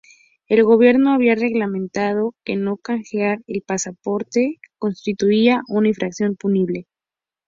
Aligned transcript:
El 0.47 0.63
gobierno 0.63 1.13
había 1.13 1.35
reglamentado 1.35 2.33
que 2.43 2.55
no 2.55 2.77
canjear 2.77 3.43
el 3.45 3.61
pasaporte 3.61 4.59
constituiría 4.79 5.61
una 5.67 5.89
infracción 5.89 6.35
punible. 6.37 6.87